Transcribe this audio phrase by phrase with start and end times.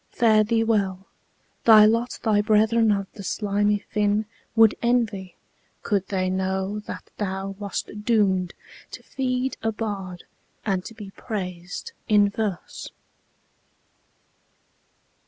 [0.09, 1.05] Fare thee well!
[1.63, 5.35] Thy lot thy brethern of the slimy fin Would envy,
[5.83, 8.55] could they know that thou wast doom'd
[8.93, 10.23] To feed a bard,
[10.65, 12.89] and to be prais'd in verse.